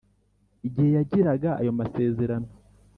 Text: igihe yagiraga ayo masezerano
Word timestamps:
igihe 0.67 0.89
yagiraga 0.97 1.49
ayo 1.59 1.71
masezerano 1.79 2.49